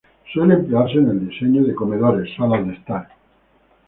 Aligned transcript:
Suele 0.33 0.55
emplearse 0.55 0.97
en 0.97 1.09
el 1.09 1.29
diseño 1.29 1.61
de 1.63 1.75
comedores, 1.75 2.33
salas 2.35 2.65
de 2.65 2.73
estar. 2.73 3.07